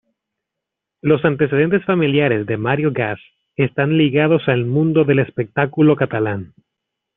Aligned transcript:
Los 1.03 1.23
antecedentes 1.25 1.85
familiares 1.85 2.47
de 2.47 2.57
Mario 2.57 2.91
Gas 2.91 3.19
están 3.55 3.99
ligados 3.99 4.41
al 4.47 4.65
mundo 4.65 5.03
del 5.03 5.19
espectáculo 5.19 5.95
catalán. 5.95 6.55